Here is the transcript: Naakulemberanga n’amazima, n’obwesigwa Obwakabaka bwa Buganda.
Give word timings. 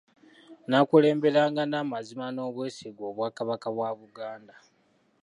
Naakulemberanga 0.69 1.61
n’amazima, 1.67 2.25
n’obwesigwa 2.35 3.03
Obwakabaka 3.11 3.67
bwa 3.75 3.89
Buganda. 3.99 4.55